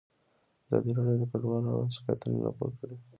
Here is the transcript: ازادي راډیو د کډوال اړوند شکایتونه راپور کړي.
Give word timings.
ازادي 0.65 0.91
راډیو 0.97 1.19
د 1.21 1.23
کډوال 1.31 1.63
اړوند 1.69 1.93
شکایتونه 1.95 2.37
راپور 2.45 2.71
کړي. 2.79 2.95